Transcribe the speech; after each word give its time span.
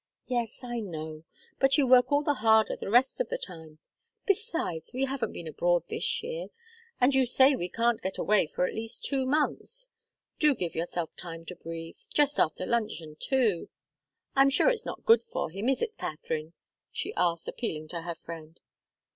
"Yes 0.25 0.61
I 0.63 0.79
know. 0.79 1.25
But 1.59 1.77
you 1.77 1.85
work 1.85 2.11
all 2.11 2.23
the 2.23 2.33
harder 2.41 2.75
the 2.75 2.89
rest 2.89 3.19
of 3.21 3.29
the 3.29 3.37
time. 3.37 3.77
Besides, 4.25 4.89
we 4.95 5.05
haven't 5.05 5.31
been 5.31 5.45
abroad 5.47 5.83
this 5.89 6.23
year, 6.23 6.47
and 6.99 7.13
you 7.13 7.27
say 7.27 7.55
we 7.55 7.69
can't 7.69 8.01
get 8.01 8.17
away 8.17 8.47
for 8.47 8.65
at 8.65 8.73
least 8.73 9.05
two 9.05 9.27
months. 9.27 9.89
Do 10.39 10.55
give 10.55 10.73
yourself 10.73 11.15
time 11.15 11.45
to 11.45 11.55
breathe 11.55 11.99
just 12.11 12.39
after 12.39 12.65
luncheon, 12.65 13.15
too. 13.19 13.69
I'm 14.35 14.49
sure 14.49 14.71
it's 14.71 14.87
not 14.87 15.05
good 15.05 15.23
for 15.23 15.51
him, 15.51 15.69
is 15.69 15.83
it 15.83 15.99
Katharine?" 15.99 16.53
she 16.91 17.13
asked, 17.13 17.47
appealing 17.47 17.87
to 17.89 18.01
her 18.01 18.15
friend. 18.15 18.59